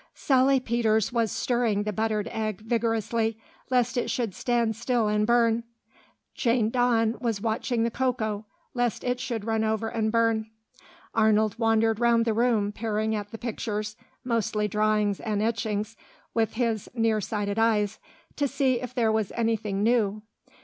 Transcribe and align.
Sally 0.15 0.59
Peters 0.59 1.13
was 1.13 1.31
stirring 1.31 1.83
the 1.83 1.93
buttered 1.93 2.27
egg 2.31 2.61
vigorously, 2.61 3.37
lest 3.69 3.97
it 3.97 4.09
should 4.09 4.33
stand 4.33 4.75
still 4.75 5.07
and 5.07 5.27
burn. 5.27 5.63
Jane 6.33 6.71
Dawn 6.71 7.17
was 7.21 7.39
watching 7.39 7.83
the 7.83 7.91
cocoa, 7.91 8.47
lest 8.73 9.03
it 9.03 9.19
should 9.19 9.45
run 9.45 9.63
over 9.63 9.89
and 9.89 10.11
burn. 10.11 10.49
Arnold 11.13 11.59
wandered 11.59 11.99
round 11.99 12.25
the 12.25 12.33
room 12.33 12.71
peering 12.71 13.13
at 13.13 13.29
the 13.29 13.37
pictures 13.37 13.95
mostly 14.23 14.67
drawings 14.67 15.19
and 15.19 15.39
etchings 15.39 15.95
with 16.33 16.53
his 16.53 16.89
near 16.95 17.21
sighted 17.21 17.59
eyes, 17.59 17.99
to 18.37 18.47
see 18.47 18.81
if 18.81 18.95
there 18.95 19.11
was 19.11 19.31
anything 19.35 19.83
new. 19.83 20.23